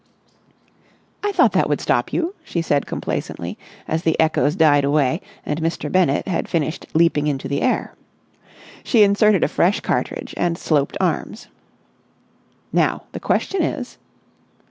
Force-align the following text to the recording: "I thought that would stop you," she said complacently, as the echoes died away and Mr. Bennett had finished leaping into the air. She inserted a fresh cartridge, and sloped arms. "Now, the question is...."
"I 1.23 1.31
thought 1.31 1.51
that 1.51 1.69
would 1.69 1.79
stop 1.79 2.11
you," 2.11 2.33
she 2.43 2.63
said 2.63 2.87
complacently, 2.87 3.55
as 3.87 4.01
the 4.01 4.19
echoes 4.19 4.55
died 4.55 4.83
away 4.83 5.21
and 5.45 5.61
Mr. 5.61 5.91
Bennett 5.91 6.27
had 6.27 6.47
finished 6.49 6.87
leaping 6.95 7.27
into 7.27 7.47
the 7.47 7.61
air. 7.61 7.93
She 8.83 9.03
inserted 9.03 9.43
a 9.43 9.47
fresh 9.47 9.79
cartridge, 9.81 10.33
and 10.35 10.57
sloped 10.57 10.97
arms. 10.99 11.49
"Now, 12.73 13.03
the 13.11 13.19
question 13.19 13.61
is...." 13.61 13.99